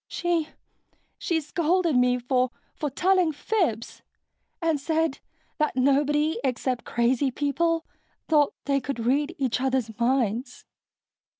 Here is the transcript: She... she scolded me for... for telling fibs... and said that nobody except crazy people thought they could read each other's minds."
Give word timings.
She... 0.07 0.49
she 1.19 1.39
scolded 1.41 1.95
me 1.95 2.17
for... 2.17 2.49
for 2.73 2.89
telling 2.89 3.31
fibs... 3.31 4.01
and 4.59 4.79
said 4.79 5.19
that 5.59 5.75
nobody 5.75 6.39
except 6.43 6.85
crazy 6.85 7.29
people 7.29 7.85
thought 8.27 8.55
they 8.65 8.81
could 8.81 8.97
read 9.05 9.35
each 9.37 9.61
other's 9.61 9.95
minds." 9.99 10.65